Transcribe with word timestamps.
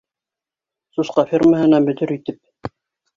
Сусҡа 0.95 1.25
фермаһына 1.31 1.81
мөдир 1.91 2.15
итеп. 2.17 2.73